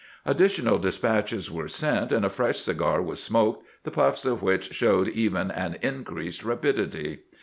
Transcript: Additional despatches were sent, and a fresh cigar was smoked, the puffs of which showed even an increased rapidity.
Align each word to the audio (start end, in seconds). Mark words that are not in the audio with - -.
Additional 0.25 0.79
despatches 0.79 1.51
were 1.51 1.67
sent, 1.67 2.11
and 2.11 2.25
a 2.25 2.29
fresh 2.31 2.57
cigar 2.57 3.03
was 3.03 3.21
smoked, 3.21 3.63
the 3.83 3.91
puffs 3.91 4.25
of 4.25 4.41
which 4.41 4.73
showed 4.73 5.07
even 5.09 5.51
an 5.51 5.77
increased 5.83 6.43
rapidity. 6.43 7.19